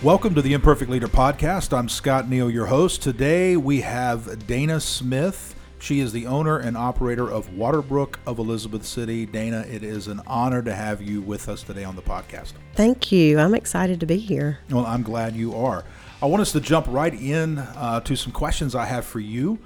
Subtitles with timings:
[0.00, 1.76] Welcome to the Imperfect Leader Podcast.
[1.76, 3.02] I'm Scott Neal, your host.
[3.02, 5.56] Today we have Dana Smith.
[5.80, 9.26] She is the owner and operator of Waterbrooke of Elizabeth City.
[9.26, 12.52] Dana, it is an honor to have you with us today on the podcast.
[12.74, 13.40] Thank you.
[13.40, 14.60] I'm excited to be here.
[14.70, 15.84] Well, I'm glad you are.
[16.22, 19.58] I want us to jump right in uh, to some questions I have for you.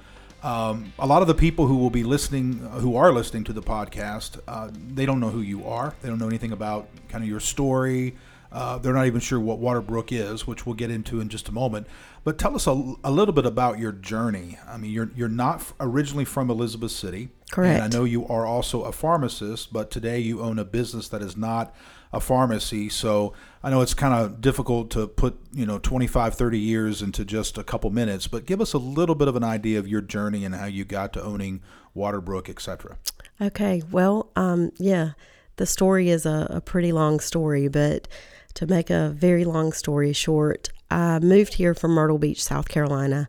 [0.42, 3.62] Um, a lot of the people who will be listening, who are listening to the
[3.62, 5.94] podcast, uh, they don't know who you are.
[6.00, 8.16] They don't know anything about kind of your story,
[8.52, 11.52] uh, they're not even sure what Waterbrooke is, which we'll get into in just a
[11.52, 11.86] moment.
[12.24, 14.58] But tell us a, a little bit about your journey.
[14.68, 17.82] I mean, you're you're not originally from Elizabeth City, correct?
[17.82, 21.22] And I know you are also a pharmacist, but today you own a business that
[21.22, 21.74] is not
[22.12, 22.88] a pharmacy.
[22.88, 27.24] So I know it's kind of difficult to put, you know, 25, 30 years into
[27.24, 30.02] just a couple minutes, but give us a little bit of an idea of your
[30.02, 31.62] journey and how you got to owning
[31.96, 32.98] Waterbrooke, etc.
[33.41, 33.82] Okay.
[33.91, 35.12] Well, um, yeah,
[35.56, 38.08] the story is a, a pretty long story, but
[38.55, 43.28] to make a very long story short, I moved here from Myrtle Beach, South Carolina,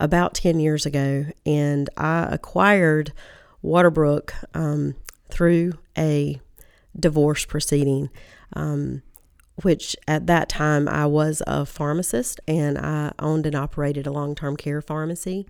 [0.00, 3.12] about 10 years ago, and I acquired
[3.64, 4.94] Waterbrooke um,
[5.30, 6.40] through a
[6.98, 8.10] divorce proceeding,
[8.54, 9.02] um,
[9.62, 14.34] which at that time I was a pharmacist and I owned and operated a long
[14.34, 15.46] term care pharmacy.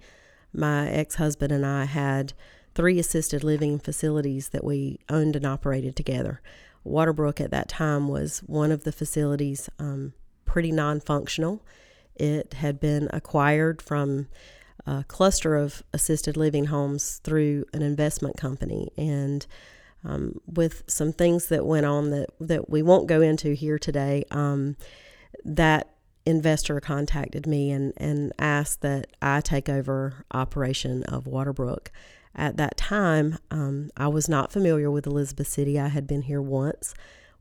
[0.52, 2.32] My ex husband and I had
[2.74, 6.40] three assisted living facilities that we owned and operated together.
[6.86, 10.12] Waterbrooke at that time was one of the facilities um,
[10.44, 11.62] pretty non functional.
[12.14, 14.28] It had been acquired from
[14.86, 18.90] a cluster of assisted living homes through an investment company.
[18.96, 19.46] And
[20.04, 24.24] um, with some things that went on that, that we won't go into here today,
[24.30, 24.76] um,
[25.44, 25.90] that
[26.24, 31.88] investor contacted me and, and asked that I take over operation of Waterbrooke
[32.36, 35.80] at that time, um, I was not familiar with Elizabeth City.
[35.80, 36.94] I had been here once,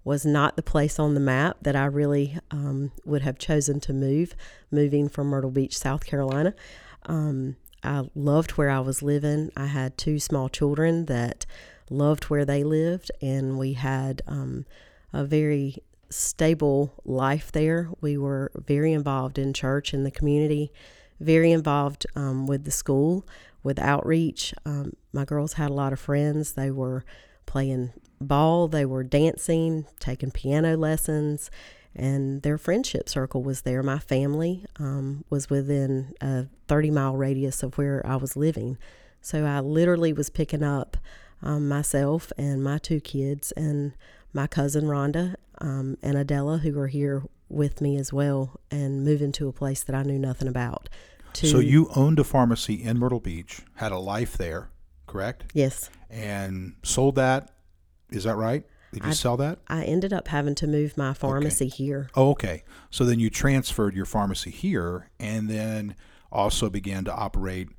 [0.03, 3.93] was not the place on the map that I really um, would have chosen to
[3.93, 4.35] move,
[4.71, 6.53] moving from Myrtle Beach, South Carolina.
[7.05, 9.51] Um, I loved where I was living.
[9.57, 11.45] I had two small children that
[11.89, 14.65] loved where they lived, and we had um,
[15.11, 15.77] a very
[16.09, 17.89] stable life there.
[17.99, 20.71] We were very involved in church and the community,
[21.19, 23.25] very involved um, with the school
[23.65, 24.53] with outreach.
[24.65, 26.53] Um, my girls had a lot of friends.
[26.53, 27.03] They were
[27.47, 31.51] playing ball, they were dancing, taking piano lessons,
[31.95, 33.83] and their friendship circle was there.
[33.83, 38.77] My family um, was within a 30 mile radius of where I was living.
[39.21, 40.97] So I literally was picking up
[41.41, 43.93] um, myself and my two kids and
[44.31, 49.31] my cousin Rhonda um, and Adela, who were here with me as well, and moving
[49.33, 50.89] to a place that I knew nothing about
[51.35, 51.47] to.
[51.47, 54.69] So you owned a pharmacy in Myrtle Beach, had a life there,
[55.07, 55.45] correct?
[55.53, 55.89] Yes.
[56.09, 57.51] And sold that.
[58.09, 58.65] Is that right?
[58.93, 59.59] Did you I, sell that?
[59.67, 61.75] I ended up having to move my pharmacy okay.
[61.75, 62.09] here.
[62.15, 62.63] Oh, okay.
[62.89, 65.95] So then you transferred your pharmacy here and then
[66.31, 67.69] also began to operate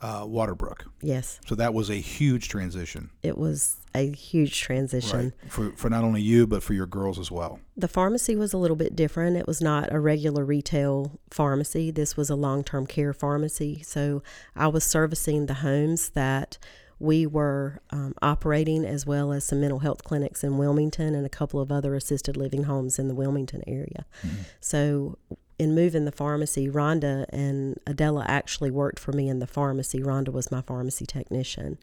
[0.00, 0.86] uh, Waterbrooke.
[1.02, 1.40] Yes.
[1.46, 3.10] So that was a huge transition.
[3.22, 5.52] It was a huge transition right.
[5.52, 7.58] for for not only you but for your girls as well.
[7.76, 9.36] The pharmacy was a little bit different.
[9.36, 11.90] It was not a regular retail pharmacy.
[11.90, 13.82] This was a long-term care pharmacy.
[13.82, 14.22] So
[14.54, 16.58] I was servicing the homes that
[17.00, 21.28] we were um, operating as well as some mental health clinics in Wilmington and a
[21.28, 24.04] couple of other assisted living homes in the Wilmington area.
[24.24, 24.42] Mm-hmm.
[24.60, 25.18] So
[25.58, 30.00] in moving the pharmacy, Rhonda and Adela actually worked for me in the pharmacy.
[30.00, 31.78] Rhonda was my pharmacy technician.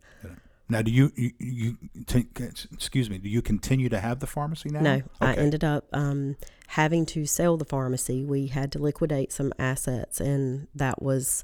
[0.67, 1.77] Now, do you, you, you
[2.07, 4.79] t- excuse me, do you continue to have the pharmacy now?
[4.79, 5.05] No, okay.
[5.19, 6.37] I ended up um,
[6.69, 8.25] having to sell the pharmacy.
[8.25, 11.43] We had to liquidate some assets, and that was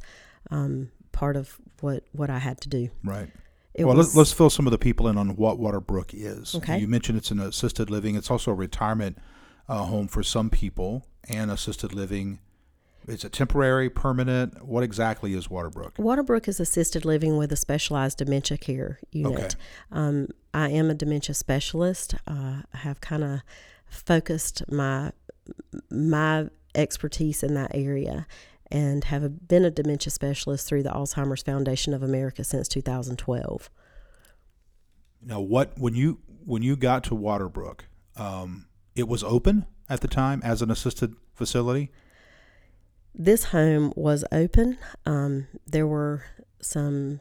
[0.49, 2.89] um, part of what, what I had to do.
[3.03, 3.29] Right.
[3.75, 6.55] It well, was, let's, let's fill some of the people in on what Waterbrooke is.
[6.55, 6.79] Okay.
[6.79, 8.15] You mentioned it's an assisted living.
[8.15, 9.17] It's also a retirement
[9.69, 12.39] uh, home for some people and assisted living.
[13.07, 14.63] Is it temporary, permanent?
[14.63, 15.95] What exactly is Waterbrooke?
[15.95, 19.39] Waterbrooke is assisted living with a specialized dementia care unit.
[19.39, 19.55] Okay.
[19.91, 22.15] Um, I am a dementia specialist.
[22.27, 23.41] Uh, I have kind of
[23.87, 25.11] focused my
[25.89, 28.27] my expertise in that area
[28.71, 33.69] and have been a dementia specialist through the Alzheimer's Foundation of America since 2012.
[35.23, 37.81] Now, what when you when you got to Waterbrooke,
[38.15, 41.91] um, it was open at the time as an assisted facility?
[43.13, 44.77] This home was open.
[45.05, 46.23] Um, there were
[46.61, 47.19] some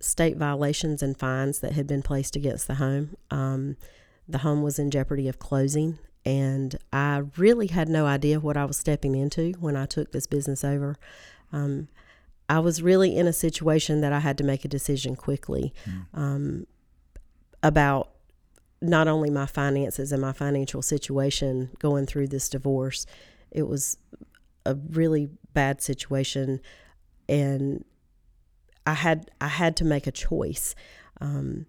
[0.00, 3.16] state violations and fines that had been placed against the home.
[3.30, 3.76] Um,
[4.26, 8.64] the home was in jeopardy of closing, and I really had no idea what I
[8.64, 10.96] was stepping into when I took this business over.
[11.52, 11.86] Um,
[12.48, 15.72] I was really in a situation that I had to make a decision quickly
[16.12, 16.66] mm.
[17.62, 18.10] about
[18.80, 23.06] not only my finances and my financial situation going through this divorce
[23.50, 23.96] It was
[24.66, 26.60] a really bad situation,
[27.28, 27.84] and
[28.86, 30.74] I had I had to make a choice.
[31.20, 31.64] Um,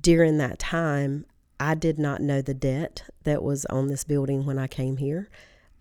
[0.00, 1.26] during that time,
[1.60, 5.28] I did not know the debt that was on this building when I came here.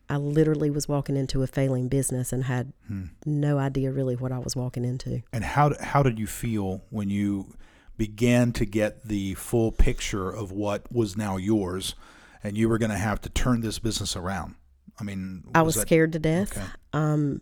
[0.09, 3.05] I literally was walking into a failing business and had Hmm.
[3.25, 5.21] no idea really what I was walking into.
[5.31, 7.53] And how how did you feel when you
[7.97, 11.95] began to get the full picture of what was now yours,
[12.43, 14.55] and you were going to have to turn this business around?
[14.99, 16.57] I mean, I was that- scared to death.
[16.57, 16.67] Okay.
[16.93, 17.41] Um,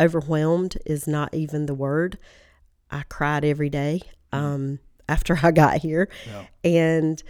[0.00, 2.18] overwhelmed is not even the word.
[2.90, 4.02] I cried every day
[4.32, 4.78] um,
[5.08, 6.08] after I got here.
[6.26, 6.46] Yeah.
[6.62, 7.22] And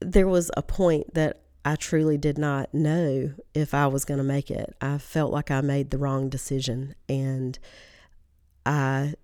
[0.00, 4.24] there was a point that I truly did not know if I was going to
[4.24, 4.74] make it.
[4.80, 7.58] I felt like I made the wrong decision and
[8.64, 9.14] I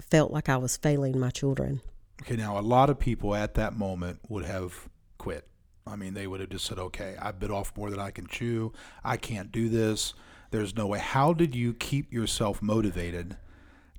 [0.00, 1.80] felt like I was failing my children.
[2.22, 4.88] Okay, now a lot of people at that moment would have
[5.18, 5.46] quit.
[5.86, 8.26] I mean, they would have just said, "Okay, I bit off more than I can
[8.26, 8.72] chew.
[9.02, 10.14] I can't do this.
[10.50, 13.36] There's no way." How did you keep yourself motivated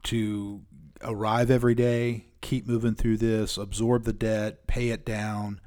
[0.04, 0.62] to
[1.04, 5.60] arrive every day, keep moving through this, absorb the debt, pay it down?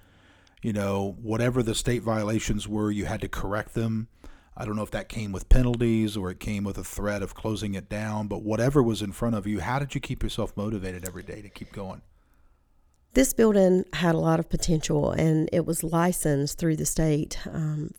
[0.62, 4.08] You know, whatever the state violations were, you had to correct them.
[4.56, 7.34] I don't know if that came with penalties or it came with a threat of
[7.34, 10.56] closing it down, but whatever was in front of you, how did you keep yourself
[10.56, 12.02] motivated every day to keep going?
[13.14, 17.92] This building had a lot of potential and it was licensed through the state um,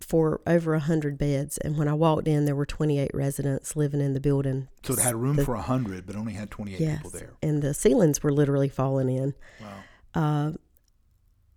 [0.00, 1.58] for over 100 beds.
[1.58, 4.66] And when I walked in, there were 28 residents living in the building.
[4.82, 7.10] So it had room The- for a hundred, but only had twenty eight yes, people
[7.10, 7.30] there.
[7.42, 9.34] And the ceilings were literally falling in.
[9.60, 9.76] Wow.
[10.14, 10.52] Uh,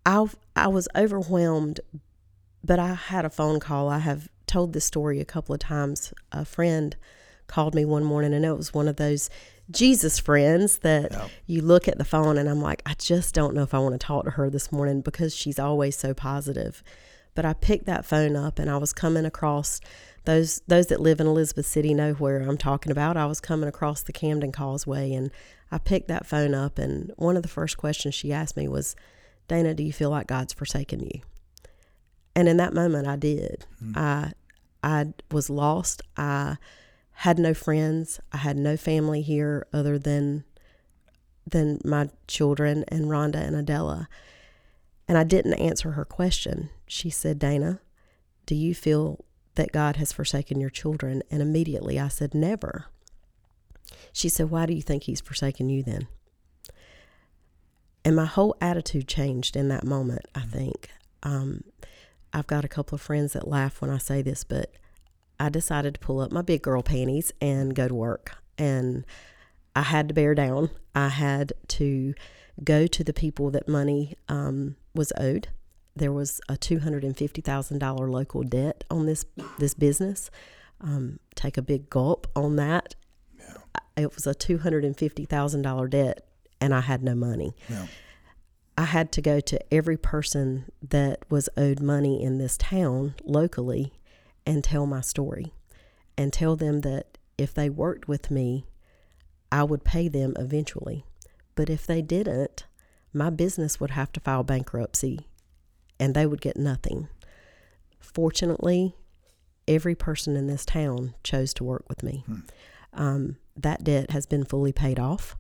[0.06, 1.80] I, I was overwhelmed,
[2.63, 3.89] but I had a phone call.
[3.89, 6.13] I have told this story a couple of times.
[6.31, 6.96] A friend
[7.48, 9.30] called me one morning, and it was one of those
[9.69, 11.28] Jesus friends that Yeah.
[11.46, 13.94] you look at the phone, and I'm like, I just don't know if I want
[14.00, 16.84] to talk to her this morning because she's always so positive.
[17.36, 19.81] But I picked that phone up, and I was coming across
[20.24, 23.18] those those that live in Elizabeth City know where I'm talking about.
[23.18, 25.31] I was coming across the Camden Causeway, and
[25.69, 28.96] I picked that phone up, and one of the first questions she asked me was,
[29.50, 31.19] Dana, do you feel like God's forsaken you?
[32.38, 33.66] And in that moment, I did.
[33.80, 33.94] Hmm.
[33.96, 34.31] I
[34.86, 36.04] I was lost.
[36.16, 36.58] I
[37.12, 38.20] had no friends.
[38.32, 40.46] I had no family here other than
[41.48, 44.08] than my children and Rhonda and Adela.
[45.08, 46.70] And I didn't answer her question.
[46.88, 47.80] She said, Dana,
[48.46, 49.24] do you feel
[49.56, 51.22] that God has forsaken your children?
[51.30, 52.86] And immediately I said, Never.
[54.14, 56.08] She said, Why do you think He's forsaken you then?
[58.04, 60.90] And my whole attitude changed in that moment, I think.
[61.24, 61.64] Um,
[62.36, 64.70] I've got a couple of friends that laugh when I say this, but
[65.40, 68.38] I decided to pull up my big girl panties and go to work.
[68.58, 69.06] And
[69.74, 70.70] I had to bear down.
[70.94, 72.14] I had to
[72.62, 75.48] go to the people that money um, was owed.
[75.96, 79.26] There was a two hundred and fifty thousand dollar local debt on this
[79.58, 80.30] this business.
[80.81, 82.96] Um, take a big gulp on that.
[83.96, 86.28] It was a two hundred and fifty thousand dollar debt,
[86.60, 87.56] and I had no money.
[87.70, 87.88] Yeah.
[88.77, 93.94] I had to go to every person that was owed money in this town locally
[94.45, 95.54] and tell my story
[96.18, 98.66] and tell them that if they worked with me,
[99.51, 101.06] I would pay them eventually.
[101.56, 102.66] But if they didn't,
[103.13, 105.28] my business would have to file bankruptcy
[106.00, 107.07] and they would get nothing.
[108.00, 108.95] Fortunately,
[109.68, 112.26] every person in this town chose to work with me.
[112.94, 115.38] Um, that debt has been fully paid off.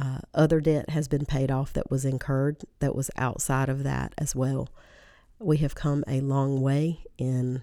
[0.00, 4.14] Uh, other debt has been paid off that was incurred that was outside of that
[4.16, 4.68] as well.
[5.40, 7.62] We have come a long way in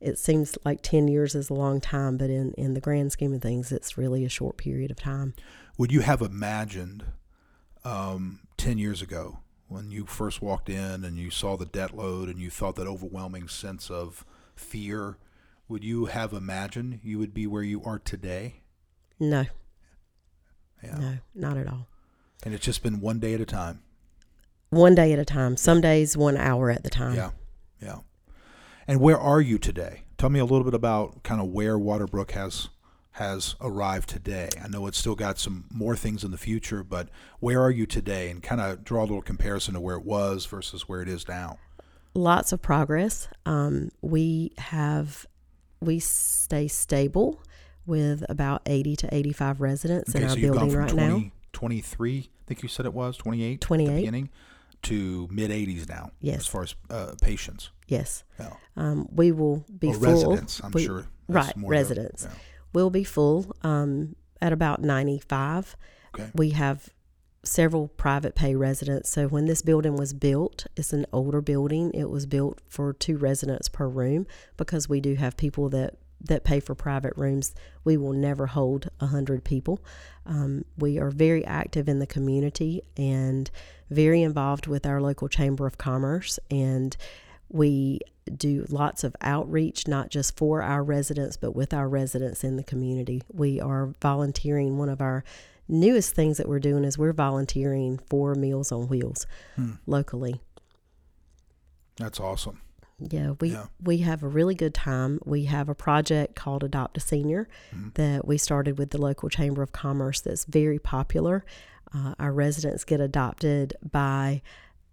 [0.00, 3.34] it seems like 10 years is a long time, but in, in the grand scheme
[3.34, 5.34] of things, it's really a short period of time.
[5.76, 7.04] Would you have imagined
[7.84, 12.28] um, 10 years ago when you first walked in and you saw the debt load
[12.28, 15.18] and you felt that overwhelming sense of fear?
[15.68, 18.62] Would you have imagined you would be where you are today?
[19.18, 19.46] No,
[20.82, 20.98] Yeah.
[20.98, 21.86] no, not at all.
[22.44, 23.80] And it's just been one day at a time.
[24.70, 27.16] One day at a time, some days one hour at the time.
[27.16, 27.30] Yeah.
[27.80, 27.98] Yeah.
[28.86, 30.04] And where are you today?
[30.18, 32.68] Tell me a little bit about kind of where Waterbrooke has
[33.12, 34.48] has arrived today.
[34.62, 37.08] I know it's still got some more things in the future, but
[37.40, 38.30] where are you today?
[38.30, 41.26] And kind of draw a little comparison to where it was versus where it is
[41.26, 41.58] now.
[42.14, 43.26] Lots of progress.
[43.44, 45.26] Um, we have,
[45.80, 47.42] we stay stable
[47.88, 51.30] with about 80 to 85 residents in our so building from right 20, now.
[51.52, 53.96] 23, I think you said it was, 28 at the 28.
[53.96, 54.30] beginning,
[54.82, 56.40] to mid 80s now Yes.
[56.40, 57.70] as far as uh, patients.
[57.88, 58.22] Yes.
[58.38, 58.52] Yeah.
[58.76, 60.02] Um, we will be Or full.
[60.30, 61.06] residents, I'm We- sure.
[61.26, 62.24] right, residents.
[62.28, 62.36] yeah.
[62.74, 65.76] We'll be full um, at about 95.
[66.14, 66.30] Okay.
[66.34, 66.90] We have
[67.44, 69.08] several private pay residents.
[69.10, 71.90] So when this building was built, it's an older building.
[71.94, 74.26] It was built for two residents per room
[74.56, 77.54] because we do have people that that pay for private rooms.
[77.84, 79.80] We will never hold a hundred people.
[80.26, 83.50] Um, we are very active in the community and
[83.90, 86.96] very involved with our local chamber of commerce and
[87.50, 88.00] we
[88.36, 92.62] do lots of outreach, not just for our residents, but with our residents in the
[92.62, 93.22] community.
[93.32, 94.76] We are volunteering.
[94.76, 95.24] One of our
[95.66, 99.72] newest things that we're doing is we're volunteering for Meals on Wheels hmm.
[99.86, 100.40] locally.
[101.96, 102.60] That's awesome.
[103.00, 103.66] Yeah, we yeah.
[103.80, 105.20] we have a really good time.
[105.24, 107.90] We have a project called Adopt a Senior mm-hmm.
[107.94, 110.20] that we started with the local chamber of commerce.
[110.20, 111.44] That's very popular.
[111.94, 114.42] Uh, our residents get adopted by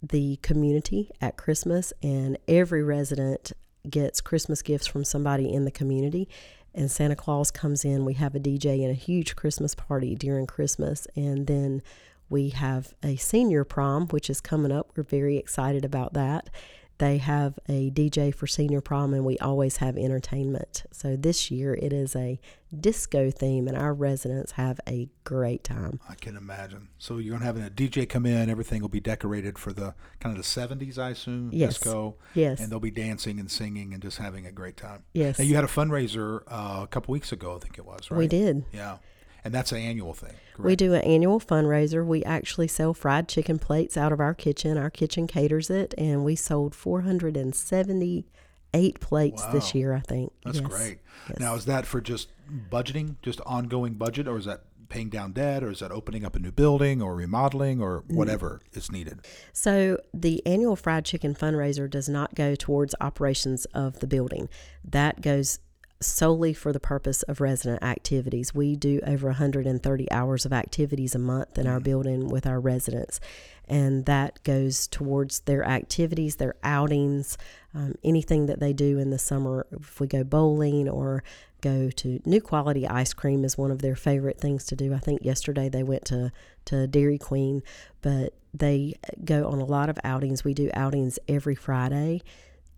[0.02, 3.52] the community at Christmas, and every resident
[3.88, 6.28] gets Christmas gifts from somebody in the community.
[6.74, 8.04] And Santa Claus comes in.
[8.04, 11.82] We have a DJ and a huge Christmas party during Christmas, and then
[12.28, 14.90] we have a senior prom, which is coming up.
[14.96, 16.50] We're very excited about that.
[16.98, 20.84] They have a DJ for senior prom, and we always have entertainment.
[20.92, 22.40] So this year it is a
[22.78, 26.00] disco theme, and our residents have a great time.
[26.08, 26.88] I can imagine.
[26.98, 28.48] So you're gonna have a DJ come in.
[28.48, 31.50] Everything will be decorated for the kind of the '70s, I assume.
[31.52, 31.74] Yes.
[31.74, 32.16] Disco.
[32.34, 32.60] Yes.
[32.60, 35.04] And they'll be dancing and singing and just having a great time.
[35.12, 35.38] Yes.
[35.38, 38.10] Now you had a fundraiser uh, a couple weeks ago, I think it was.
[38.10, 38.18] Right.
[38.18, 38.64] We did.
[38.72, 38.98] Yeah
[39.46, 40.34] and that's an annual thing.
[40.54, 40.66] Correct?
[40.66, 42.04] We do an annual fundraiser.
[42.04, 44.76] We actually sell fried chicken plates out of our kitchen.
[44.76, 49.52] Our kitchen caters it, and we sold 478 plates wow.
[49.52, 49.94] this year.
[49.94, 50.68] I think that's yes.
[50.68, 50.98] great.
[51.28, 51.38] Yes.
[51.38, 52.28] Now, is that for just
[52.70, 56.36] budgeting, just ongoing budget, or is that paying down debt or is that opening up
[56.36, 58.76] a new building or remodeling or whatever mm.
[58.76, 59.20] is needed?
[59.52, 64.48] So, the annual fried chicken fundraiser does not go towards operations of the building.
[64.84, 65.58] That goes
[66.00, 68.54] solely for the purpose of resident activities.
[68.54, 73.20] We do over 130 hours of activities a month in our building with our residents,
[73.68, 77.38] and that goes towards their activities, their outings,
[77.74, 79.66] um, anything that they do in the summer.
[79.72, 81.24] If we go bowling or
[81.60, 84.92] go to New Quality Ice Cream is one of their favorite things to do.
[84.94, 86.30] I think yesterday they went to
[86.66, 87.62] to Dairy Queen,
[88.02, 90.44] but they go on a lot of outings.
[90.44, 92.22] We do outings every Friday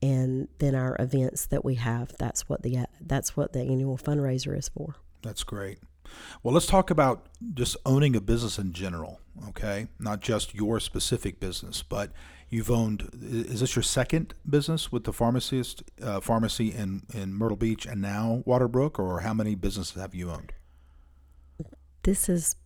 [0.02, 4.57] and then our events that we have that's what the that's what the annual fundraiser
[4.57, 4.97] is for.
[5.23, 5.78] That's great.
[6.43, 9.88] Well let's talk about just owning a business in general okay?
[9.99, 12.12] Not just your specific business but
[12.49, 17.57] you've owned is this your second business with the pharmacist uh, pharmacy in in myrtle
[17.57, 20.52] beach and now waterbrooke or how many businesses have you owned?
[22.05, 22.57] This is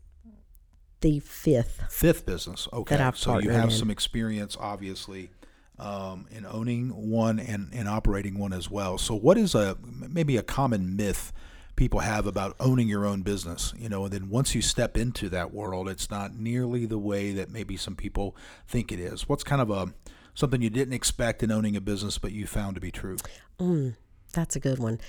[1.01, 1.83] the fifth.
[1.91, 3.11] Fifth business okay.
[3.15, 3.71] So you have in.
[3.71, 5.31] some experience obviously
[5.79, 8.99] um, in owning one and, and operating one as well.
[8.99, 9.77] So, what is a
[10.09, 11.33] maybe a common myth
[11.75, 13.75] people have about owning your own business?
[13.77, 17.33] You know, and then once you step into that world, it's not nearly the way
[17.33, 18.37] that maybe some people
[18.67, 19.29] think it is.
[19.29, 19.93] What's kind of a
[20.35, 23.17] something you didn't expect in owning a business, but you found to be true?
[23.59, 23.97] Mm,
[24.33, 25.01] that's a good one.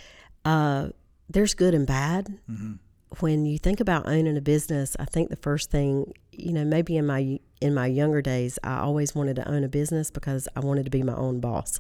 [0.44, 0.90] Uh,
[1.30, 2.40] there's good and bad.
[2.50, 2.74] Mm-hmm
[3.20, 6.98] when you think about owning a business, I think the first thing, you know, maybe
[6.98, 10.62] in my in my younger days, I always wanted to own a business because I
[10.62, 11.80] wanted to be my own boss.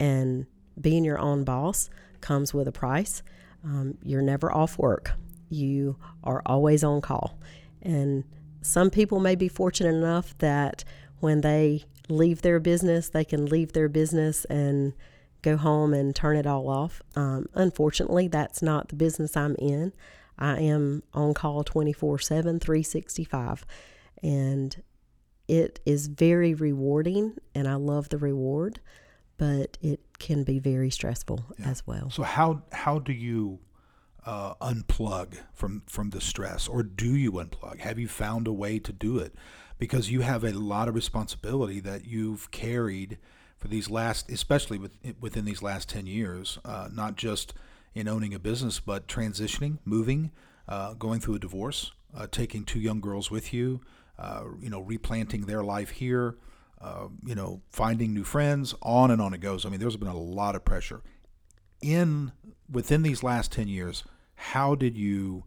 [0.00, 0.46] And
[0.80, 1.90] being your own boss
[2.20, 3.22] comes with a price.
[3.64, 5.12] Um, you're never off work.
[5.48, 7.38] You are always on call.
[7.82, 8.24] And
[8.62, 10.84] some people may be fortunate enough that
[11.20, 14.94] when they leave their business, they can leave their business and
[15.42, 17.02] go home and turn it all off.
[17.14, 19.92] Um, unfortunately, that's not the business I'm in.
[20.38, 23.64] I am on call 24 7, 365.
[24.22, 24.82] And
[25.46, 28.80] it is very rewarding, and I love the reward,
[29.36, 31.68] but it can be very stressful yeah.
[31.68, 32.10] as well.
[32.10, 33.58] So, how, how do you
[34.24, 37.80] uh, unplug from, from the stress, or do you unplug?
[37.80, 39.34] Have you found a way to do it?
[39.78, 43.18] Because you have a lot of responsibility that you've carried
[43.58, 47.52] for these last, especially with, within these last 10 years, uh, not just
[47.94, 50.30] in owning a business, but transitioning, moving,
[50.68, 53.80] uh, going through a divorce, uh, taking two young girls with you,
[54.18, 56.36] uh, you know, replanting their life here,
[56.80, 59.64] uh, you know, finding new friends, on and on it goes.
[59.64, 61.02] I mean, there's been a lot of pressure.
[61.80, 62.32] In
[62.70, 65.44] within these last ten years, how did you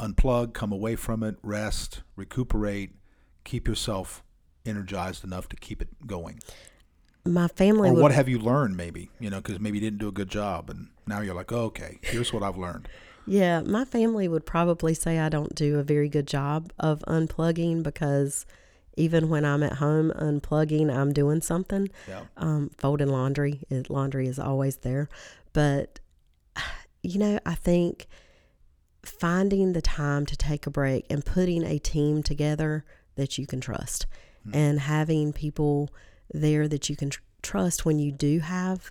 [0.00, 2.90] unplug, come away from it, rest, recuperate,
[3.44, 4.22] keep yourself
[4.66, 6.40] energized enough to keep it going?
[7.24, 7.90] My family.
[7.90, 9.10] Or would, what have you learned, maybe?
[9.18, 11.64] You know, because maybe you didn't do a good job, and now you're like, oh,
[11.64, 12.88] okay, here's what I've learned.
[13.26, 17.82] Yeah, my family would probably say I don't do a very good job of unplugging
[17.82, 18.44] because
[18.96, 21.88] even when I'm at home unplugging, I'm doing something.
[22.06, 22.24] Yeah.
[22.36, 25.08] Um, folding laundry, it, laundry is always there.
[25.52, 26.00] But,
[27.02, 28.06] you know, I think
[29.02, 32.84] finding the time to take a break and putting a team together
[33.16, 34.06] that you can trust.
[34.52, 35.88] And having people
[36.34, 38.90] there that you can tr- trust when you do have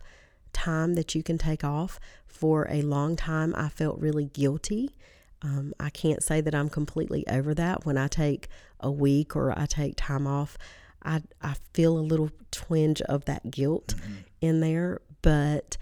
[0.53, 1.99] time that you can take off.
[2.25, 4.95] For a long time, I felt really guilty.
[5.41, 7.85] Um, I can't say that I'm completely over that.
[7.85, 8.47] When I take
[8.79, 10.57] a week or I take time off,
[11.03, 13.93] I, I feel a little twinge of that guilt
[14.41, 15.77] in there, but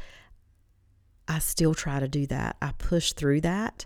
[1.28, 2.58] I still try to do that.
[2.62, 3.86] I push through that.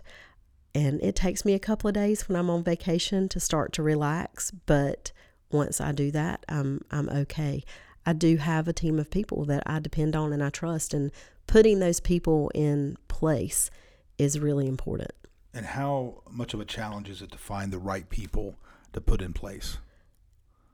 [0.74, 3.82] And it takes me a couple of days when I'm on vacation to start to
[3.82, 5.12] relax, but
[5.56, 7.64] once I do that, I'm I'm okay.
[8.04, 11.10] I do have a team of people that I depend on and I trust and
[11.46, 13.70] putting those people in place
[14.18, 15.12] is really important.
[15.52, 18.56] And how much of a challenge is it to find the right people
[18.92, 19.78] to put in place?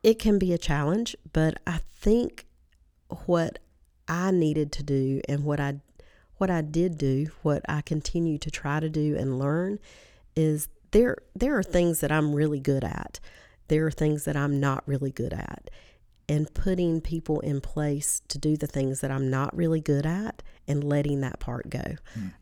[0.02, 2.46] It can be a challenge, but I think
[3.26, 3.58] what
[4.08, 5.80] I needed to do and what I
[6.38, 9.78] what I did do, what I continue to try to do and learn
[10.34, 13.20] is there there are things that I'm really good at.
[13.72, 15.70] There are things that I'm not really good at.
[16.28, 20.42] And putting people in place to do the things that I'm not really good at
[20.68, 21.96] and letting that part go.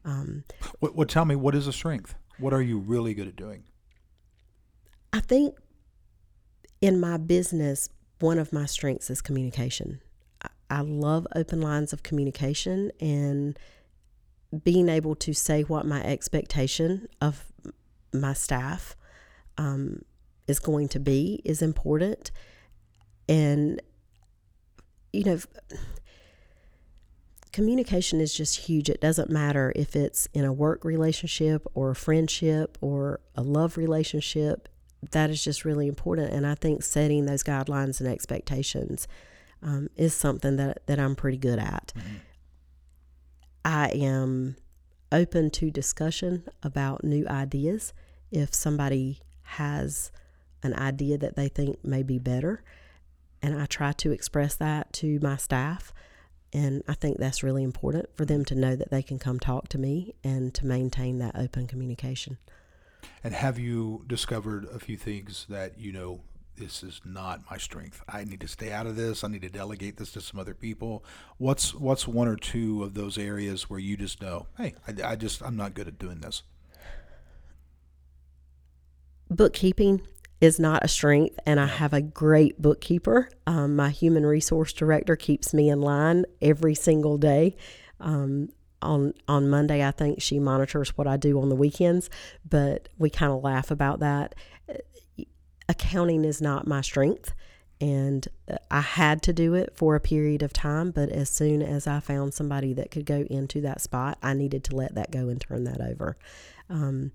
[0.04, 0.42] Um,
[0.80, 2.16] What, what tell me what is a strength?
[2.38, 3.62] What are you really good at doing?
[5.12, 5.54] I think
[6.80, 10.00] in my business, one of my strengths is communication.
[10.42, 13.56] I, I love open lines of communication and
[14.64, 17.44] being able to say what my expectation of
[18.12, 18.96] my staff
[19.58, 20.02] um,
[20.50, 22.30] is going to be is important.
[23.28, 23.80] And,
[25.12, 25.38] you know,
[27.52, 28.90] communication is just huge.
[28.90, 33.76] It doesn't matter if it's in a work relationship or a friendship or a love
[33.76, 34.68] relationship.
[35.12, 36.32] That is just really important.
[36.32, 39.08] And I think setting those guidelines and expectations
[39.62, 41.92] um, is something that, that I'm pretty good at.
[43.64, 44.56] I am
[45.12, 47.92] open to discussion about new ideas.
[48.30, 50.12] If somebody has
[50.62, 52.62] an idea that they think may be better,
[53.42, 55.92] and I try to express that to my staff.
[56.52, 59.68] And I think that's really important for them to know that they can come talk
[59.68, 62.38] to me and to maintain that open communication.
[63.22, 66.22] And have you discovered a few things that you know
[66.56, 68.02] this is not my strength?
[68.08, 69.22] I need to stay out of this.
[69.22, 71.04] I need to delegate this to some other people.
[71.38, 75.16] What's what's one or two of those areas where you just know, hey, I, I
[75.16, 76.42] just I'm not good at doing this.
[79.30, 80.02] bookkeeping
[80.40, 83.28] is not a strength, and I have a great bookkeeper.
[83.46, 87.56] Um, my human resource director keeps me in line every single day.
[88.00, 88.48] Um,
[88.82, 92.08] on on Monday, I think she monitors what I do on the weekends,
[92.48, 94.34] but we kind of laugh about that.
[95.68, 97.34] Accounting is not my strength,
[97.78, 100.90] and uh, I had to do it for a period of time.
[100.90, 104.64] But as soon as I found somebody that could go into that spot, I needed
[104.64, 106.16] to let that go and turn that over.
[106.70, 107.12] Um,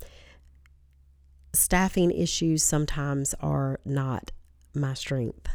[1.56, 4.32] staffing issues sometimes are not
[4.74, 5.48] my strength.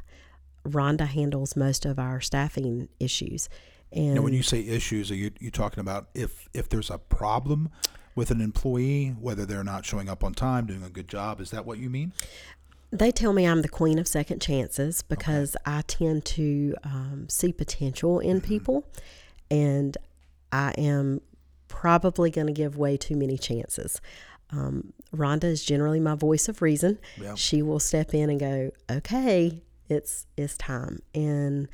[0.67, 3.49] Rhonda handles most of our staffing issues.
[3.93, 6.99] And Now, when you say issues, are you you talking about if if there's a
[6.99, 7.71] problem
[8.15, 11.41] with an employee, whether they're not showing up on time, doing a good job?
[11.41, 12.13] Is that what you mean?
[12.93, 17.53] they tell me I'm the queen of second chances because I tend to um, see
[17.53, 18.85] potential in people,
[19.51, 19.97] and
[20.51, 21.21] I am
[21.69, 24.01] probably going to give way too many chances.
[24.53, 26.99] Um, Rhonda is generally my voice of reason.
[27.21, 27.35] Yeah.
[27.35, 31.69] She will step in and go, "Okay, it's it's time," and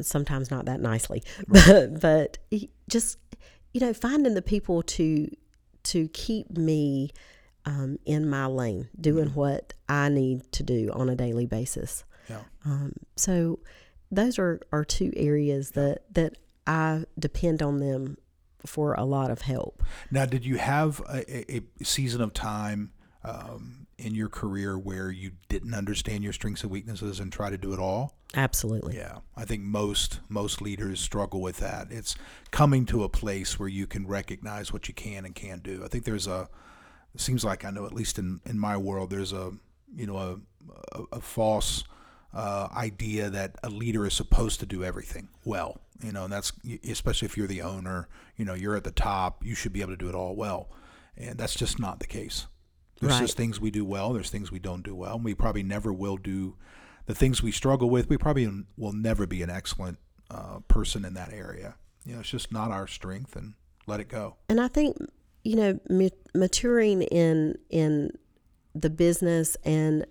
[0.00, 2.38] sometimes not that nicely, but but
[2.88, 3.18] just
[3.72, 5.28] you know finding the people to
[5.84, 7.10] to keep me
[7.64, 12.04] um, in my lane, doing what I need to do on a daily basis.
[12.28, 12.42] Yeah.
[12.64, 13.60] Um, so
[14.10, 18.16] those are, are two areas that, that I depend on them
[18.66, 19.82] for a lot of help.
[20.10, 22.92] Now, did you have a, a, season of time
[23.24, 27.58] um, in your career where you didn't understand your strengths and weaknesses and try to
[27.58, 28.14] do it all?
[28.34, 28.96] Absolutely.
[28.96, 31.88] Yeah, I think most most leaders struggle with that.
[31.90, 32.16] It's
[32.50, 35.82] coming to a place where you can recognize what you can and can't do.
[35.84, 36.48] I think there's a
[37.14, 39.52] it seems like I know at least in in my world there's a
[39.94, 40.38] you know a
[40.92, 41.84] a, a false
[42.32, 45.78] uh, idea that a leader is supposed to do everything well.
[46.02, 46.52] You know, and that's
[46.88, 48.08] especially if you're the owner.
[48.36, 49.44] You know, you're at the top.
[49.44, 50.70] You should be able to do it all well,
[51.16, 52.46] and that's just not the case.
[53.00, 53.20] There's Right.
[53.22, 54.12] just things we do well.
[54.12, 55.16] There's things we don't do well.
[55.16, 56.56] And we probably never will do
[57.06, 58.08] the things we struggle with.
[58.08, 59.98] We probably will never be an excellent
[60.30, 61.74] uh, person in that area.
[62.04, 63.54] You know, it's just not our strength, and
[63.86, 64.36] let it go.
[64.48, 64.96] And I think,
[65.44, 65.80] you know,
[66.34, 68.10] maturing in, in
[68.74, 70.06] the business and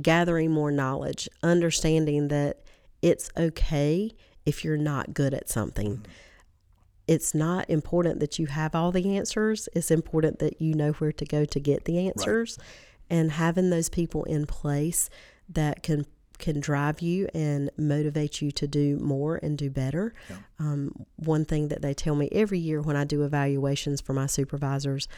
[0.00, 2.62] gathering more knowledge, understanding that
[3.02, 4.12] it's okay
[4.46, 6.06] if you're not good at something.
[7.06, 9.68] It's not important that you have all the answers.
[9.74, 12.58] It's important that you know where to go to get the answers.
[13.08, 15.08] And having those people in place
[15.48, 16.06] that can
[16.38, 20.14] can drive you and motivate you to do more and do better.
[20.28, 20.36] Yeah.
[20.58, 24.26] Um, one thing that they tell me every year when I do evaluations for my
[24.26, 25.08] supervisors,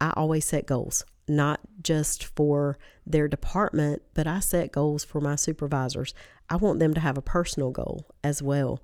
[0.00, 5.36] I always set goals, not just for their department, but I set goals for my
[5.36, 6.14] supervisors.
[6.50, 8.82] I want them to have a personal goal as well.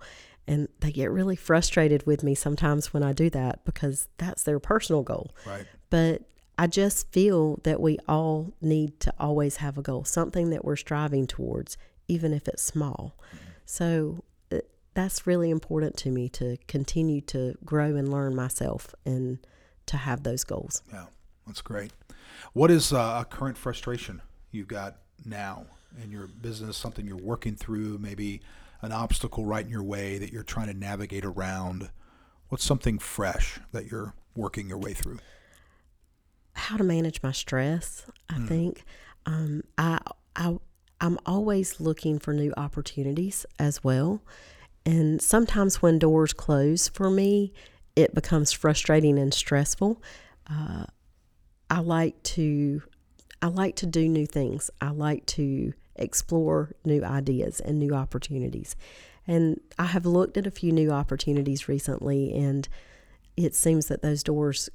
[0.49, 4.61] And they get really frustrated with me sometimes when I do that because that's their
[4.61, 5.35] personal goal.
[5.45, 5.67] Right.
[5.91, 6.23] But
[6.57, 10.77] I just feel that we all need to always have a goal, something that we're
[10.77, 11.77] striving towards,
[12.07, 13.19] even if it's small.
[13.65, 14.59] So uh,
[14.95, 19.39] that's really important to me to continue to grow and learn myself and
[19.87, 20.83] to have those goals.
[20.93, 21.07] Yeah,
[21.47, 21.93] that's great.
[22.53, 25.67] What is uh, a current frustration you've got now
[26.03, 26.77] in your business?
[26.77, 28.41] Something you're working through, maybe
[28.83, 31.91] an obstacle right in your way that you're trying to navigate around.
[32.49, 35.19] What's something fresh that you're working your way through?
[36.57, 38.07] how to manage my stress.
[38.29, 38.85] I think
[39.27, 40.01] um, I
[40.35, 40.57] I
[41.01, 44.23] I'm always looking for new opportunities as well,
[44.85, 47.53] and sometimes when doors close for me,
[47.95, 50.03] it becomes frustrating and stressful.
[50.51, 50.87] Uh,
[51.71, 52.83] I like to
[53.43, 54.71] I like to do new things.
[54.81, 58.77] I like to explore new ideas and new opportunities.
[59.27, 62.69] And I have looked at a few new opportunities recently, and
[63.37, 64.71] it seems that those doors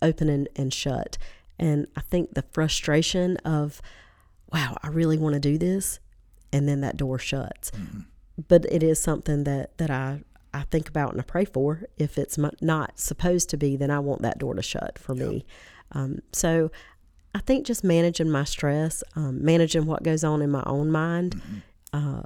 [0.00, 1.18] open and, and shut.
[1.58, 3.82] And I think the frustration of,
[4.52, 6.00] wow, I really want to do this,
[6.52, 7.70] and then that door shuts.
[8.48, 11.84] But it is something that that I I think about and I pray for.
[11.98, 15.44] If it's not supposed to be, then I want that door to shut for me.
[15.92, 16.70] Um, so
[17.36, 21.38] I think just managing my stress, um, managing what goes on in my own mind,
[21.92, 22.22] uh,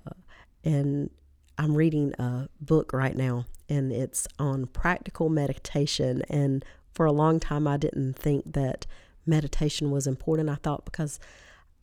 [0.62, 1.11] and
[1.59, 6.23] I'm reading a book right now, and it's on practical meditation.
[6.31, 8.87] And for a long time, I didn't think that
[9.27, 10.49] meditation was important.
[10.49, 11.18] I thought because,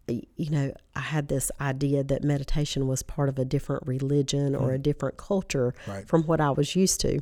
[0.07, 4.71] you know, I had this idea that meditation was part of a different religion or
[4.71, 6.07] a different culture Right.
[6.07, 7.19] from what I was used to.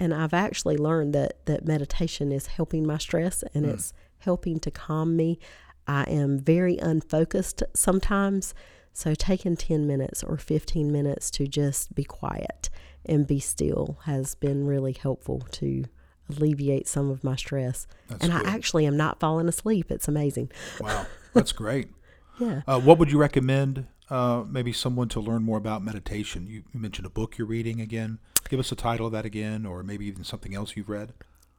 [0.00, 3.92] And I've actually learned that that meditation is helping my stress and it's
[4.24, 5.38] helping to calm me.
[5.86, 8.54] I am very unfocused sometimes.
[8.92, 12.68] So taking 10 minutes or 15 minutes to just be quiet
[13.06, 15.84] and be still has been really helpful to
[16.28, 17.86] alleviate some of my stress.
[18.08, 18.46] That's and good.
[18.46, 19.90] I actually am not falling asleep.
[19.90, 20.50] It's amazing.
[20.80, 21.88] Wow, that's great.
[22.40, 22.62] Yeah.
[22.66, 23.86] Uh, what would you recommend?
[24.08, 26.46] Uh, maybe someone to learn more about meditation.
[26.46, 28.18] You, you mentioned a book you're reading again.
[28.48, 31.12] Give us the title of that again, or maybe even something else you've read.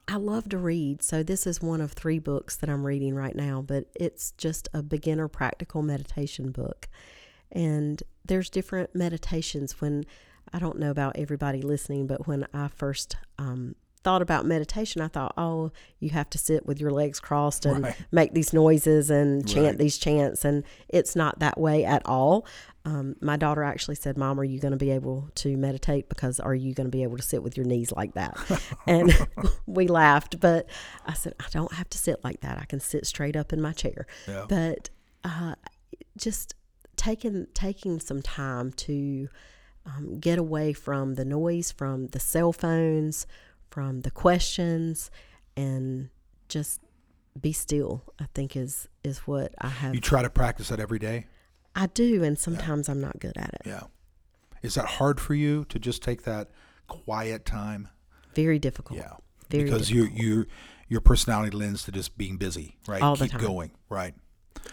[0.08, 3.36] I love to read, so this is one of three books that I'm reading right
[3.36, 6.90] now, but it's just a beginner practical meditation book.
[7.52, 9.80] And there's different meditations.
[9.80, 10.04] When
[10.52, 15.08] I don't know about everybody listening, but when I first um, thought about meditation, I
[15.08, 17.96] thought, oh, you have to sit with your legs crossed and Right.
[18.12, 19.78] make these noises and chant Right.
[19.78, 20.44] these chants.
[20.46, 22.46] And it's not that way at all.
[22.86, 26.10] Um, my daughter actually said, Mom, are you going to be able to meditate?
[26.10, 28.38] Because are you going to be able to sit with your knees like that?
[28.88, 29.12] and
[29.66, 30.68] we laughed, but
[31.06, 32.58] I said, I don't have to sit like that.
[32.60, 34.06] I can sit straight up in my chair.
[34.28, 34.46] Yeah.
[34.50, 34.90] But
[35.24, 35.56] uh,
[36.18, 36.56] just
[36.98, 39.30] taking taking some time to
[39.86, 43.26] um, get away from the noise, from the cell phones,
[43.74, 45.10] from the questions,
[45.58, 46.10] and
[46.48, 46.80] just
[47.42, 48.04] be still.
[48.20, 49.96] I think is is what I have.
[49.96, 51.26] You try to practice that every day.
[51.76, 53.62] I do, and sometimes I'm not good at it.
[53.66, 53.84] Yeah.
[54.62, 56.52] Is that hard for you to just take that
[56.88, 57.90] quiet time?
[58.36, 59.00] Very difficult.
[59.00, 59.14] Yeah.
[59.50, 60.20] Very because difficult.
[60.20, 60.46] you you
[60.88, 63.02] your personality lends to just being busy, right?
[63.02, 63.42] All the Keep time.
[63.42, 64.14] going, right?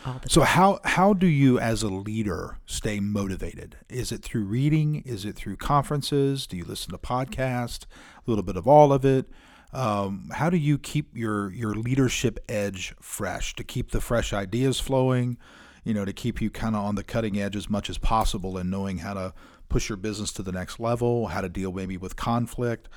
[0.04, 3.76] all the So how how do you as a leader stay motivated?
[3.88, 5.02] Is it through reading?
[5.06, 6.46] Is it through conferences?
[6.46, 7.86] Do you listen to podcasts?
[8.30, 9.28] A little bit of all of it.
[9.72, 13.56] Um, how do you keep your your leadership edge fresh?
[13.56, 15.36] To keep the fresh ideas flowing,
[15.82, 18.56] you know, to keep you kind of on the cutting edge as much as possible,
[18.56, 19.34] and knowing how to
[19.68, 22.88] push your business to the next level, how to deal maybe with conflict.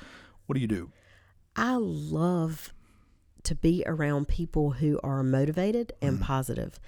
[0.46, 0.92] What do you do?
[1.56, 2.72] I love
[3.42, 6.78] to be around people who are motivated and positive.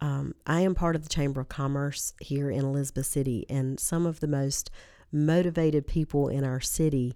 [0.00, 4.06] Um, I am part of the Chamber of Commerce here in Elizabeth City, and some
[4.06, 4.70] of the most
[5.12, 7.14] motivated people in our city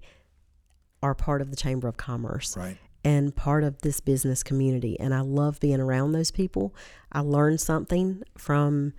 [1.04, 2.78] are part of the Chamber of Commerce Right.
[3.04, 4.98] and part of this business community.
[4.98, 6.74] And I love being around those people.
[7.12, 8.94] I learn something from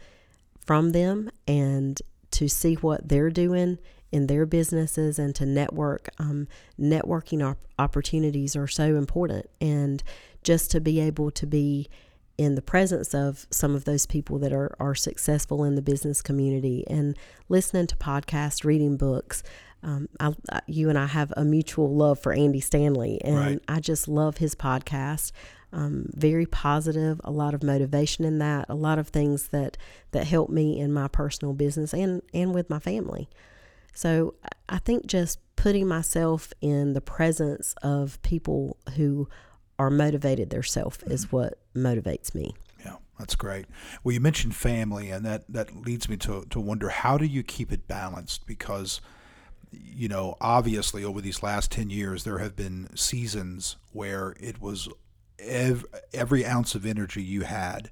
[0.60, 3.78] from them and to see what they're doing
[4.12, 6.10] in their businesses and to network.
[6.20, 6.48] Um,
[6.80, 10.04] networking op- opportunities are so important, and
[10.44, 11.88] just to be able to be
[12.38, 16.22] in the presence of some of those people that are, are successful in the business
[16.22, 17.16] community and
[17.48, 19.42] listening to podcasts, reading books.
[19.86, 20.34] Um, I,
[20.68, 23.60] you and I have a mutual love for Andy Stanley, and Right.
[23.68, 25.32] I just love his podcast.
[25.74, 29.78] um, very positive, a lot of motivation in that, a lot of things that
[30.12, 33.28] that help me in my personal business and and with my family.
[33.94, 34.36] So
[34.70, 39.28] I think just putting myself in the presence of people who
[39.78, 41.12] are motivated themselves mm-hmm.
[41.12, 42.54] is what motivates me.
[42.86, 43.66] Yeah, that's great.
[44.04, 47.44] Well, you mentioned family, and that that leads me to to wonder how do you
[47.44, 49.02] keep it balanced because
[49.82, 54.88] you know, obviously over these last 10 years, there have been seasons where it was
[55.40, 57.92] ev- every ounce of energy you had,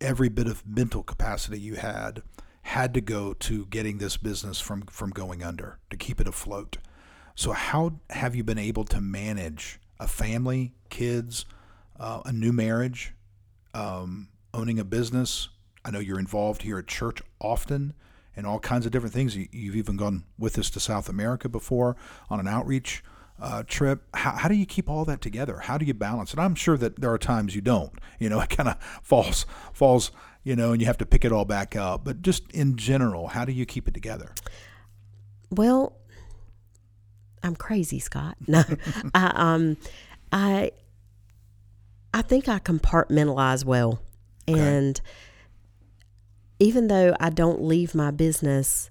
[0.00, 2.22] every bit of mental capacity you had,
[2.62, 6.78] had to go to getting this business from, from going under to keep it afloat.
[7.34, 11.46] So, how have you been able to manage a family, kids,
[11.98, 13.14] uh, a new marriage,
[13.72, 15.48] um, owning a business?
[15.84, 17.94] I know you're involved here at church often
[18.40, 19.36] and all kinds of different things.
[19.36, 21.94] You, have even gone with us to South America before
[22.30, 23.04] on an outreach
[23.38, 24.02] uh, trip.
[24.14, 25.58] How, how do you keep all that together?
[25.58, 26.38] How do you balance it?
[26.38, 27.92] I'm sure that there are times you don't.
[28.18, 30.10] You know, it kind of falls falls.
[30.42, 32.02] You know, and you have to pick it all back up.
[32.02, 34.32] But just in general, how do you keep it together?
[35.50, 35.98] Well,
[37.42, 38.38] I'm crazy, Scott.
[38.48, 38.64] No,
[39.14, 39.76] I um,
[40.32, 40.72] I
[42.14, 44.00] I think I compartmentalize well,
[44.48, 44.58] okay.
[44.58, 44.98] and
[46.60, 48.90] even though I don't leave my business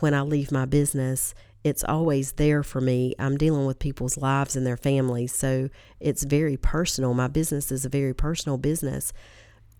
[0.00, 3.14] when I leave my business, it's always there for me.
[3.18, 7.14] I'm dealing with people's lives and their families, so it's very personal.
[7.14, 9.12] My business is a very personal business,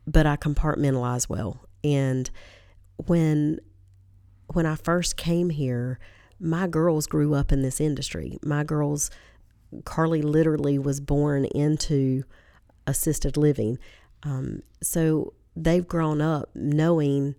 [0.06, 1.60] but I compartmentalize well.
[1.84, 2.30] And
[3.06, 3.60] when
[4.52, 5.98] when I first came here,
[6.38, 8.38] my girls grew up in this industry.
[8.44, 9.10] My girls
[9.84, 12.22] Carly literally was born into
[12.86, 13.78] assisted living.
[14.22, 17.34] Um, so they've grown up knowing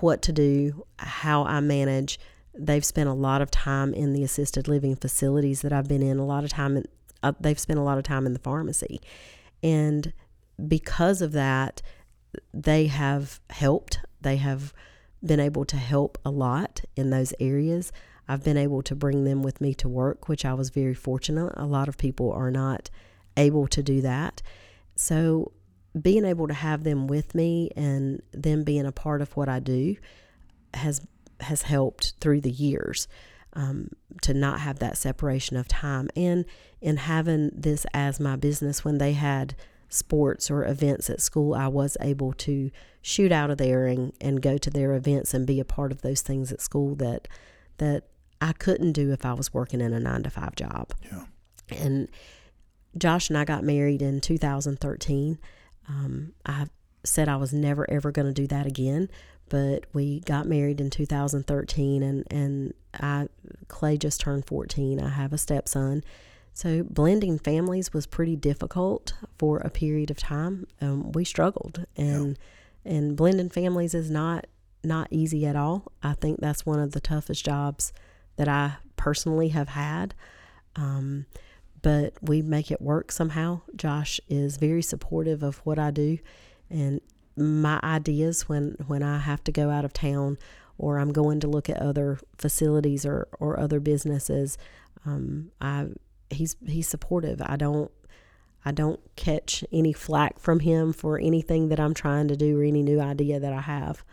[0.00, 2.20] what to do, how I manage.
[2.54, 6.18] They've spent a lot of time in the assisted living facilities that I've been in,
[6.18, 6.84] a lot of time, in,
[7.22, 9.00] uh, they've spent a lot of time in the pharmacy.
[9.62, 10.12] And
[10.66, 11.80] because of that,
[12.52, 14.00] they have helped.
[14.20, 14.74] They have
[15.24, 17.92] been able to help a lot in those areas.
[18.28, 21.54] I've been able to bring them with me to work, which I was very fortunate.
[21.56, 22.90] A lot of people are not
[23.36, 24.42] able to do that.
[24.96, 25.52] So
[26.00, 29.58] being able to have them with me and them being a part of what I
[29.58, 29.96] do
[30.74, 31.00] has
[31.40, 33.06] has helped through the years
[33.52, 33.90] um,
[34.22, 36.44] to not have that separation of time and
[36.80, 39.54] in having this as my business when they had
[39.88, 44.42] sports or events at school I was able to shoot out of there and, and
[44.42, 47.28] go to their events and be a part of those things at school that
[47.78, 48.04] that
[48.40, 50.92] I couldn't do if I was working in a nine to five job.
[51.10, 51.24] Yeah.
[51.70, 52.08] And
[52.96, 55.38] Josh and I got married in 2013
[55.88, 56.66] um, I
[57.04, 59.08] said I was never ever going to do that again,
[59.48, 63.28] but we got married in 2013, and and I
[63.68, 65.00] Clay just turned 14.
[65.00, 66.04] I have a stepson,
[66.52, 70.66] so blending families was pretty difficult for a period of time.
[70.80, 72.38] Um, we struggled, and
[72.84, 72.92] yeah.
[72.92, 74.46] and blending families is not
[74.84, 75.92] not easy at all.
[76.02, 77.92] I think that's one of the toughest jobs
[78.36, 80.14] that I personally have had.
[80.76, 81.26] Um,
[81.80, 83.60] but we make it work somehow.
[83.76, 86.18] Josh is very supportive of what I do
[86.70, 87.00] and
[87.36, 90.38] my ideas when when I have to go out of town
[90.76, 94.58] or I'm going to look at other facilities or or other businesses.
[95.06, 95.88] Um, I
[96.30, 97.40] he's he's supportive.
[97.44, 97.90] I don't
[98.64, 102.64] I don't catch any flack from him for anything that I'm trying to do or
[102.64, 104.04] any new idea that I have.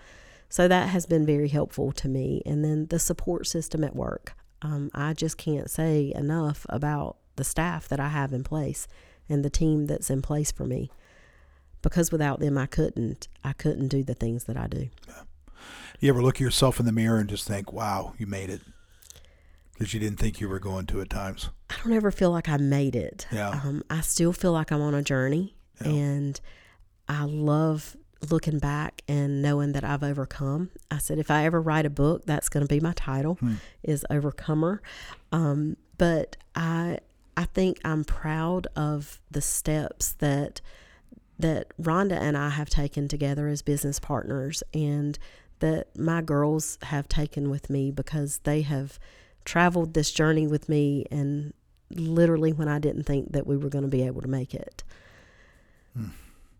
[0.49, 2.41] So that has been very helpful to me.
[2.45, 4.33] And then the support system at work.
[4.61, 8.87] Um, I just can't say enough about the staff that I have in place
[9.29, 10.91] and the team that's in place for me.
[11.81, 13.27] Because without them, I couldn't.
[13.43, 14.89] I couldn't do the things that I do.
[15.07, 15.21] Yeah.
[15.99, 18.61] You ever look at yourself in the mirror and just think, "Wow, you made it,"
[19.73, 21.49] because you didn't think you were going to at times.
[21.69, 23.27] I don't ever feel like I made it.
[23.31, 23.49] Yeah.
[23.49, 25.91] Um, I still feel like I'm on a journey, yeah.
[25.91, 26.41] and
[27.07, 27.95] I love
[28.31, 30.71] looking back and knowing that I've overcome.
[30.89, 33.55] I said, if I ever write a book, that's going to be my title, hmm.
[33.83, 34.81] is Overcomer.
[35.31, 36.99] Um, but I
[37.37, 40.61] I think I'm proud of the steps that
[41.37, 45.19] that Rhonda and I have taken together as business partners and
[45.59, 48.97] that my girls have taken with me because they have
[49.43, 51.53] traveled this journey with me and
[51.89, 54.83] literally when I didn't think that we were going to be able to make it.
[55.93, 56.09] Hmm.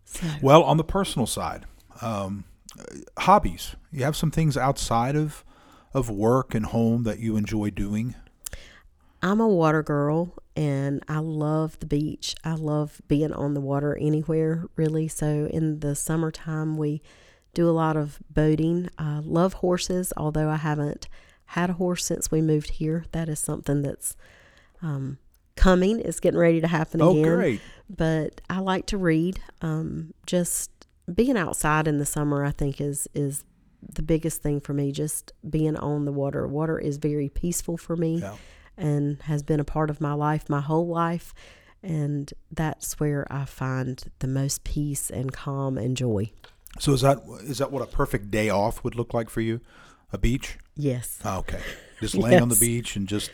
[0.04, 0.26] So.
[0.42, 1.64] Well, on the personal side,
[2.02, 2.44] um,
[3.18, 3.76] hobbies.
[3.92, 5.44] You have some things outside of
[5.94, 8.14] of work and home that you enjoy doing.
[9.22, 12.34] I'm a water girl and I love the beach.
[12.42, 15.06] I love being on the water anywhere, really.
[15.08, 17.02] So in the summertime, we
[17.54, 18.88] do a lot of boating.
[18.98, 21.08] I love horses, although I haven't
[21.50, 23.04] had a horse since we moved here.
[23.12, 24.16] That is something that's
[24.82, 25.18] um,
[25.56, 26.00] coming.
[26.00, 27.22] It's getting ready to happen Oh, again.
[27.36, 27.60] great.
[27.88, 29.38] But I like to read.
[29.62, 30.70] Um, just
[31.12, 33.44] being outside in the summer, I think is is
[33.94, 34.90] the biggest thing for me.
[34.90, 36.46] Just being on the water.
[36.48, 38.34] Water is very peaceful for me, Yeah.
[38.76, 41.34] And has been a part of my life my whole life.
[41.82, 46.32] And that's where I find the most peace and calm and joy.
[46.78, 49.60] So is that is that what a perfect day off would look like for you?
[50.12, 50.58] A beach?
[50.76, 51.20] Yes.
[51.24, 51.60] Oh, okay.
[52.00, 53.30] Just laying on the beach and just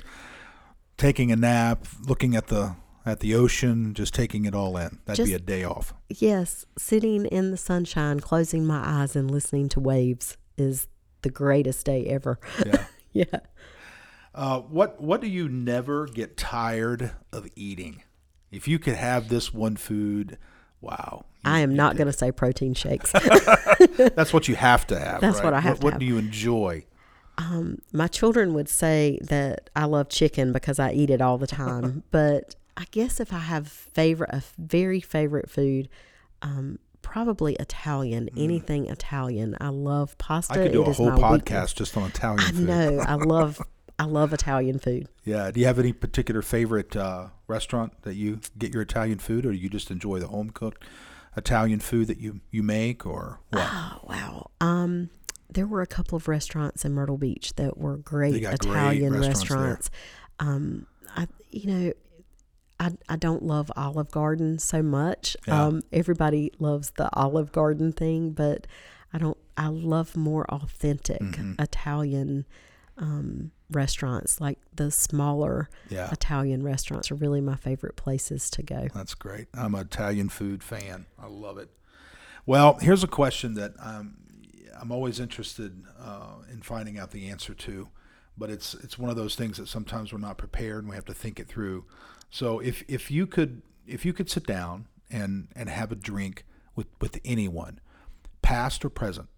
[0.97, 5.01] taking a nap, looking at the at the ocean, just taking it all in.
[5.05, 5.93] That'd be a day off.
[6.09, 10.87] Yes, sitting in the sunshine, closing my eyes and listening to waves is
[11.23, 12.39] the greatest day ever.
[12.65, 12.85] Yeah.
[13.13, 13.41] yeah.
[14.35, 18.03] Uh, what what do you never get tired of eating?
[18.51, 20.39] If you could have this one food,
[20.81, 21.25] wow.
[21.45, 23.13] I am not going to say protein shakes.
[23.97, 25.21] That's what you have to have.
[25.21, 25.45] That's right?
[25.45, 26.01] what I have What, what have.
[26.01, 26.85] do you enjoy?
[27.39, 31.47] um, my children would say that I love chicken because I eat it all the
[31.47, 32.03] time.
[32.11, 35.89] but I guess if I have favorite, a very favorite food,
[36.43, 38.29] um, probably Italian.
[38.37, 39.57] Anything Italian.
[39.61, 40.55] I love pasta.
[40.55, 40.61] Mm.
[40.61, 42.67] I could do It a whole podcast just on Italian I food.
[42.67, 42.99] know.
[43.01, 43.61] I love.
[44.03, 45.07] I love Italian food.
[45.25, 45.51] Yeah.
[45.53, 49.53] Do you have any particular favorite uh, restaurant that you get your Italian food, or
[49.53, 50.83] you just enjoy the home cooked
[51.37, 53.69] Italian food that you you make, or what?
[53.71, 54.51] Oh wow.
[54.61, 55.11] Um,
[55.49, 59.13] there were a couple of restaurants in Myrtle Beach that were great got great Italian
[59.13, 59.91] restaurants restaurants.
[60.41, 60.87] Um,
[61.17, 61.93] I you know,
[62.81, 65.37] I I don't love Olive Garden so much.
[65.47, 65.65] Yeah.
[65.67, 68.67] Um, everybody loves the Olive Garden thing, but
[69.13, 69.39] I don't.
[69.57, 71.61] I love more authentic Mhm.
[71.61, 72.47] Italian
[72.99, 76.11] um, restaurants, like the smaller Yeah.
[76.13, 78.89] Italian restaurants are really my favorite places to go.
[78.95, 79.49] That's great.
[79.55, 81.07] I'm an Italian food fan.
[81.19, 81.71] I love it.
[82.47, 84.17] Well, here's a question that um,
[84.81, 87.89] I'm always interested uh, in finding out the answer to,
[88.37, 91.05] but it's it's one of those things that sometimes we're not prepared and we have
[91.05, 91.85] to think it through.
[92.31, 96.45] So if if you could if you could sit down and and have a drink
[96.75, 97.79] with with anyone,
[98.41, 99.29] past or present,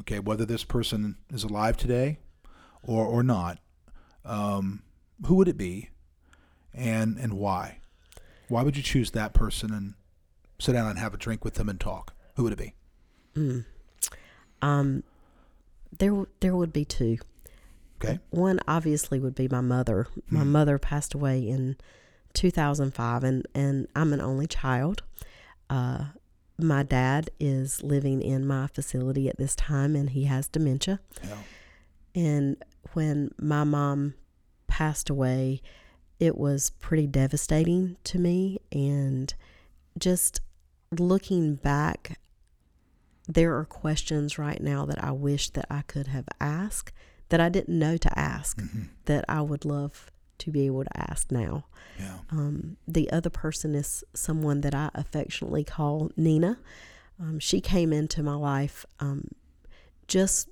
[0.00, 2.18] okay, whether this person is alive today
[2.82, 3.58] or or not,
[4.24, 4.82] um,
[5.26, 5.90] who would it be,
[6.74, 7.78] and and why?
[8.48, 9.94] Why would you choose that person and
[10.58, 12.14] sit down and have a drink with them and talk?
[12.36, 12.74] Who would it be?
[13.34, 13.64] Mm.
[14.62, 15.02] Um,
[15.98, 17.18] there there would be two.
[18.02, 18.20] Okay.
[18.30, 20.06] One obviously would be my mother.
[20.28, 20.52] My Hmm.
[20.52, 21.76] mother passed away in
[22.34, 25.02] 2005, and and I'm an only child.
[25.68, 26.06] Uh,
[26.58, 31.00] my dad is living in my facility at this time, and he has dementia.
[31.24, 31.38] Yeah.
[32.14, 32.56] And
[32.92, 34.14] when my mom
[34.66, 35.60] passed away,
[36.18, 38.58] it was pretty devastating to me.
[38.72, 39.32] And
[39.98, 40.40] just
[40.98, 42.18] looking back,
[43.26, 46.92] there are questions right now that I wish that I could have asked
[47.28, 51.10] that I didn't know to ask hmm that I would love to be able to
[51.10, 51.64] ask now.
[51.98, 52.18] Yeah.
[52.30, 56.58] Um, the other person is someone that I affectionately call Nina.
[57.18, 59.28] Um, she came into my life um,
[60.06, 60.50] just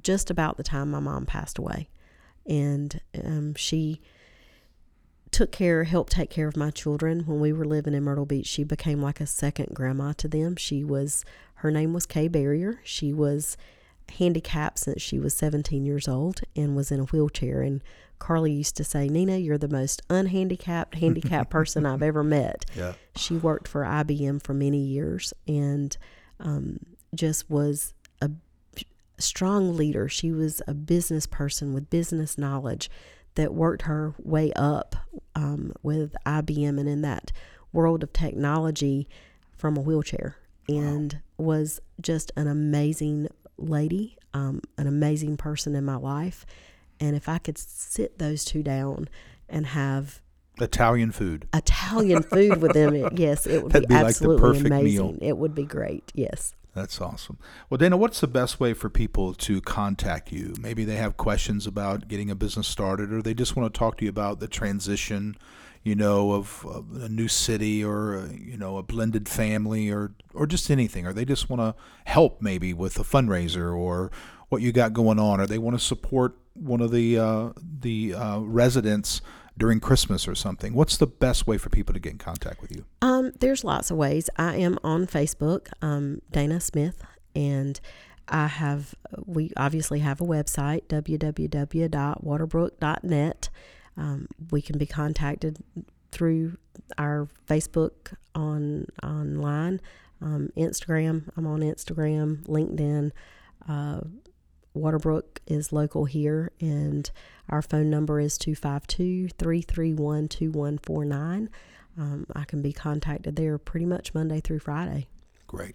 [0.00, 1.88] just about the time my mom passed away,
[2.46, 4.00] and um, she
[5.30, 8.46] took care, helped take care of my children when we were living in Myrtle Beach.
[8.46, 10.56] She became like a second grandma to them.
[10.56, 11.24] She was
[11.56, 12.80] her name was Kay Barrier.
[12.84, 13.56] She was
[14.18, 17.80] handicapped since she was 17 years old and was in a wheelchair and
[18.18, 22.64] Carly used to say, Nina, you're the most unhandicapped, handicapped person I've ever met.
[22.76, 22.92] Yeah.
[23.16, 25.96] She worked for IBM for many years and
[26.38, 26.78] um,
[27.14, 27.94] just was
[29.22, 30.08] strong leader.
[30.08, 32.90] She was a business person with business knowledge
[33.34, 34.96] that worked her way up
[35.34, 37.32] um, with IBM and in that
[37.72, 39.08] world of technology
[39.56, 40.36] from a wheelchair
[40.68, 46.44] and was just an amazing lady, um, an amazing person in my life.
[47.00, 49.08] And if I could sit those two down
[49.48, 50.20] and have
[50.60, 51.48] Italian food.
[51.54, 54.84] Italian food with them, it, yes, it would be be like the absolutely amazing.
[54.84, 55.18] meal.
[55.20, 56.12] It would be great.
[56.14, 56.54] Yes.
[56.74, 57.38] That's awesome.
[57.68, 60.54] Well, Dana, what's the best way for people to contact you?
[60.58, 63.98] Maybe they have questions about getting a business started, or they just want to talk
[63.98, 65.36] to you about the transition,
[65.82, 66.66] you know, of,
[66.98, 71.12] a new city, or uh, you know, a blended family, or or just anything, or
[71.12, 71.74] they just want to
[72.06, 74.10] help maybe with a fundraiser or
[74.48, 78.14] what you got going on, or they want to support one of the uh, the
[78.14, 79.20] uh, residents
[79.56, 80.74] during Christmas or something.
[80.74, 82.84] What's the best way for people to get in contact with you?
[83.00, 84.30] Um, there's lots of ways.
[84.36, 87.02] I am on Facebook, um, Dana Smith,
[87.34, 87.80] and
[88.28, 88.94] I have
[89.26, 93.48] we obviously have a website www.waterbrooke.net.
[93.96, 95.58] Um, we can be contacted
[96.10, 96.56] through
[96.98, 99.80] our Facebook on online,
[100.20, 101.28] um, Instagram.
[101.36, 103.12] I'm on Instagram, LinkedIn,
[103.68, 104.00] uh,
[104.76, 107.10] Waterbrooke is local here, and
[107.48, 111.50] our phone number is 252 331 2149.
[111.98, 115.08] Um, I can be contacted there pretty much Monday through Friday.
[115.46, 115.74] Great.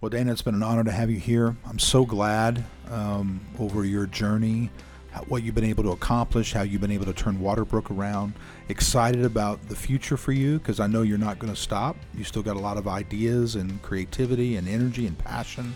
[0.00, 1.54] Well, Dana, it's been an honor to have you here.
[1.68, 4.70] I'm so glad um, over your journey,
[5.28, 8.32] what you've been able to accomplish, how you've been able to turn Waterbrooke around.
[8.70, 11.96] Excited about the future for you because I know you're not going to stop.
[12.14, 15.74] You still got a lot of ideas and creativity and energy and passion.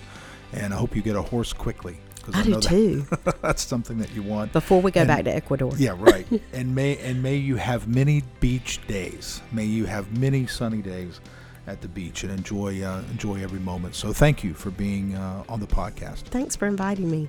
[0.54, 1.98] And I hope you get a horse quickly.
[2.32, 3.06] I, I do too.
[3.42, 5.72] that's something that you want before we go and, back to Ecuador.
[5.76, 6.26] Yeah, right.
[6.52, 9.42] and may and may you have many beach days.
[9.52, 11.20] May you have many sunny days
[11.66, 13.94] at the beach and enjoy uh, enjoy every moment.
[13.94, 16.24] So thank you for being uh, on the podcast.
[16.24, 17.28] Thanks for inviting me.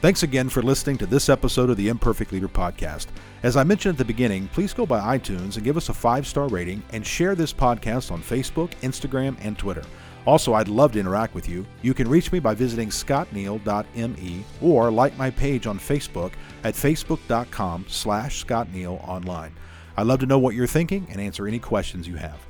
[0.00, 3.06] Thanks again for listening to this episode of the Imperfect Leader podcast.
[3.42, 6.26] As I mentioned at the beginning, please go by iTunes and give us a five
[6.26, 9.82] star rating and share this podcast on Facebook, Instagram, and Twitter.
[10.26, 11.66] Also, I'd love to interact with you.
[11.82, 17.86] You can reach me by visiting scottneal.me or like my page on Facebook at facebook.com
[17.88, 19.54] slash scottneal online.
[19.96, 22.40] I'd love to know what you're thinking and answer any questions you have.